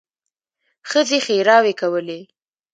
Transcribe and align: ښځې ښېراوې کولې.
ښځې 0.89 1.17
ښېراوې 1.25 1.73
کولې. 1.79 2.19